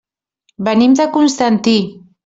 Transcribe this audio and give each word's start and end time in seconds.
Venim 0.69 0.97
de 1.01 1.07
Constantí. 1.19 1.79